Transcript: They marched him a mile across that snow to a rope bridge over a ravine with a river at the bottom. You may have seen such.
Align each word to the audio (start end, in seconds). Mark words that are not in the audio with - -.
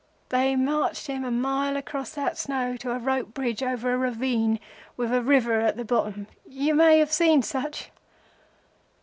They 0.29 0.55
marched 0.55 1.05
him 1.05 1.23
a 1.23 1.29
mile 1.29 1.77
across 1.77 2.09
that 2.15 2.35
snow 2.35 2.75
to 2.77 2.89
a 2.89 2.97
rope 2.97 3.35
bridge 3.35 3.61
over 3.61 3.93
a 3.93 3.97
ravine 3.99 4.59
with 4.97 5.13
a 5.13 5.21
river 5.21 5.61
at 5.61 5.77
the 5.77 5.85
bottom. 5.85 6.25
You 6.43 6.73
may 6.73 6.97
have 6.97 7.11
seen 7.13 7.43
such. 7.43 7.91